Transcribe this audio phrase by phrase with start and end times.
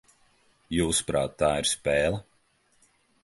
[0.77, 2.21] Jūsuprāt, tā ir spēle?